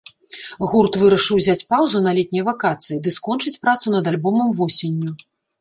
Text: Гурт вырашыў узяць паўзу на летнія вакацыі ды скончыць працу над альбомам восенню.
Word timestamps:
Гурт 0.71 0.93
вырашыў 1.01 1.35
узяць 1.41 1.67
паўзу 1.73 2.01
на 2.07 2.11
летнія 2.21 2.47
вакацыі 2.49 2.99
ды 3.09 3.15
скончыць 3.19 3.57
працу 3.67 3.85
над 3.97 4.03
альбомам 4.15 4.47
восенню. 4.63 5.11